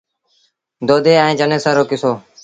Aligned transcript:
دو 0.87 0.95
دي 1.05 1.13
ائيٚݩ 1.23 1.37
چنيسر 1.39 1.73
رو 1.77 1.83
ڪسو۔ 1.89 2.11